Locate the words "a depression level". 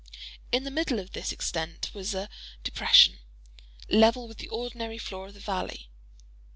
2.15-4.27